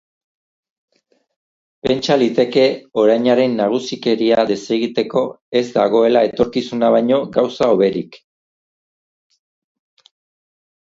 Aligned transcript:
Pentsa 1.87 2.15
liteke 2.21 2.63
orainaren 3.01 3.53
nagusikeria 3.59 4.47
desegiteko 4.53 5.23
ez 5.61 5.65
dagoela 5.79 6.25
etorkizuna 6.31 6.93
baino 6.99 7.21
gauza 7.39 7.69
hoberik. 7.75 8.17